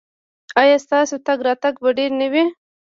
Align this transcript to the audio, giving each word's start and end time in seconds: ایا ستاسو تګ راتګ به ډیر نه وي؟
ایا 0.61 0.77
ستاسو 0.85 1.15
تګ 1.27 1.39
راتګ 1.47 1.75
به 1.81 1.89
ډیر 1.97 2.11
نه 2.19 2.27
وي؟ 2.31 2.43